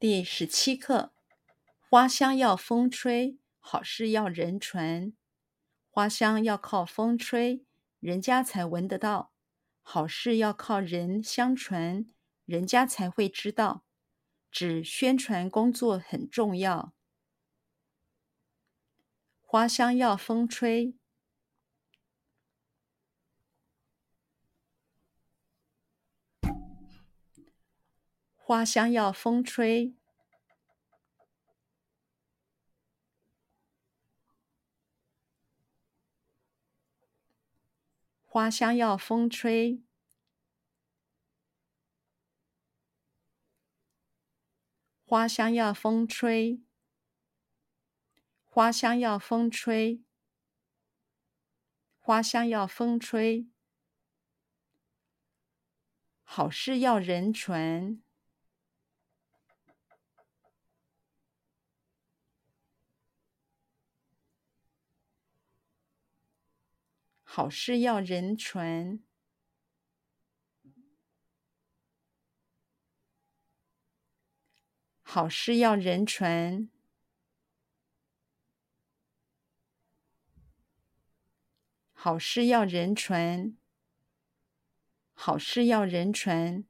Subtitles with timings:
[0.00, 1.12] 第十七课：
[1.90, 5.12] 花香要风吹，好事要人传。
[5.90, 7.64] 花香要靠风吹，
[7.98, 9.32] 人家才闻得到；
[9.82, 12.06] 好事要靠人相传，
[12.44, 13.82] 人家才会知道。
[14.52, 16.92] 指宣传工作很重要。
[19.42, 20.94] 花香要风吹。
[28.48, 29.94] 花香要风吹，
[38.24, 39.82] 花香要风吹，
[45.04, 46.62] 花香要风吹，
[48.46, 50.02] 花香要风吹，
[51.98, 53.46] 花香要风吹，
[56.22, 58.02] 好事要人传。
[67.30, 69.00] 好事要人传，
[75.02, 76.70] 好事要人传，
[81.92, 83.56] 好事要人传，
[85.12, 86.64] 好事要人传，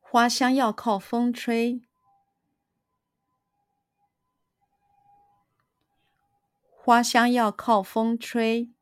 [0.00, 1.82] 花香要靠风吹。
[6.84, 8.72] 花香要靠风吹，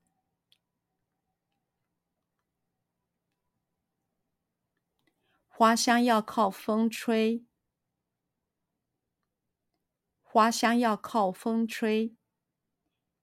[5.47, 7.45] 花香要靠风吹，
[10.23, 12.17] 花香要靠风吹，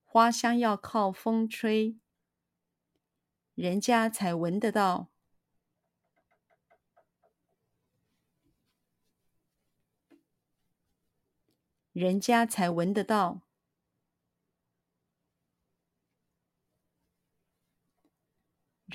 [0.05, 1.97] 花香要靠风吹，
[3.55, 5.09] 人家才闻得到，
[11.93, 13.46] 人家才闻得到。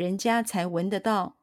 [0.02, 1.38] 人家才闻得到，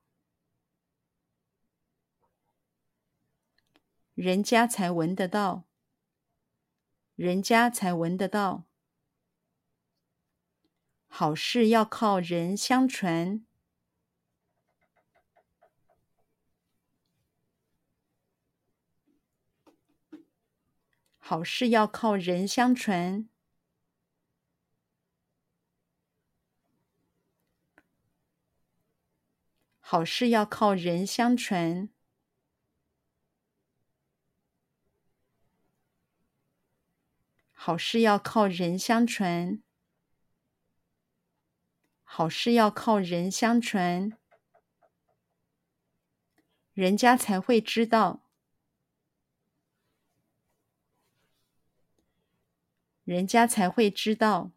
[4.15, 5.63] 人家才闻得到，
[7.15, 8.65] 人家才闻得到。
[11.07, 13.45] 好事要靠人相传，
[21.17, 23.29] 好事要靠人相传。
[29.91, 31.89] 好事要靠人相传，
[37.51, 39.63] 好事要靠人相传，
[42.03, 44.15] 好事要靠人相传，
[46.73, 48.29] 人家才会知道，
[53.05, 54.51] 人家才会知道。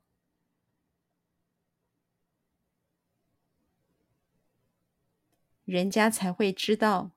[5.73, 7.13] 人家才会知道，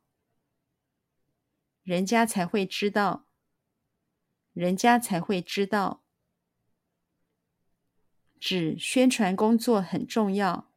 [1.83, 3.27] 人家才会知道，
[4.53, 6.05] 人家才会知道。
[8.39, 10.71] 指宣传工作很重要，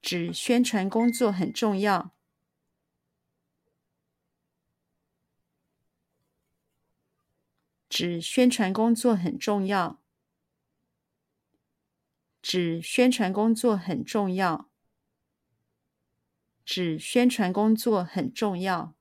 [0.00, 2.14] 指宣传工作很重要，
[7.90, 10.00] 指宣传工作很重要。
[12.50, 14.70] 指宣传工作很重要，
[16.64, 18.94] 指宣传工作很重要。